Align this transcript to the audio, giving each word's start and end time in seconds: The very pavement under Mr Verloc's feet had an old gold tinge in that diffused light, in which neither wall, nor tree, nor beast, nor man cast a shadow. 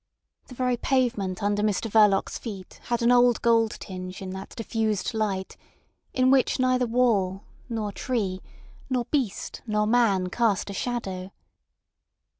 The 0.47 0.55
very 0.55 0.77
pavement 0.77 1.43
under 1.43 1.61
Mr 1.61 1.87
Verloc's 1.87 2.39
feet 2.39 2.79
had 2.85 3.03
an 3.03 3.11
old 3.11 3.39
gold 3.43 3.73
tinge 3.79 4.19
in 4.19 4.31
that 4.31 4.49
diffused 4.55 5.13
light, 5.13 5.57
in 6.11 6.31
which 6.31 6.57
neither 6.59 6.87
wall, 6.87 7.43
nor 7.69 7.91
tree, 7.91 8.41
nor 8.89 9.05
beast, 9.11 9.61
nor 9.67 9.85
man 9.85 10.31
cast 10.31 10.71
a 10.71 10.73
shadow. 10.73 11.29